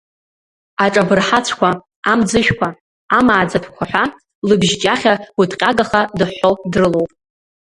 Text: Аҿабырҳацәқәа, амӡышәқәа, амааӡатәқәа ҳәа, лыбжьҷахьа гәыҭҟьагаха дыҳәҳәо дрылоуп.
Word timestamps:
Аҿабырҳацәқәа, 0.83 1.69
амӡышәқәа, 2.11 2.69
амааӡатәқәа 3.17 3.83
ҳәа, 3.89 4.03
лыбжьҷахьа 4.47 5.13
гәыҭҟьагаха 5.35 6.01
дыҳәҳәо 6.17 6.51
дрылоуп. 6.71 7.11